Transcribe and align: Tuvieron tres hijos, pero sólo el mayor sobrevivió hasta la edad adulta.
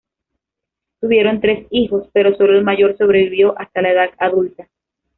Tuvieron 0.99 1.41
tres 1.41 1.67
hijos, 1.69 2.09
pero 2.11 2.35
sólo 2.35 2.57
el 2.57 2.63
mayor 2.63 2.97
sobrevivió 2.97 3.53
hasta 3.59 3.83
la 3.83 3.91
edad 3.91 4.09
adulta. 4.17 4.67